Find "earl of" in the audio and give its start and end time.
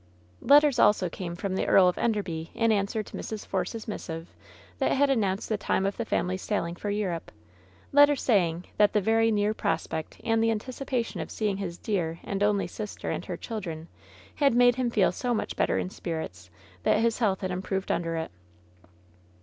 1.67-1.95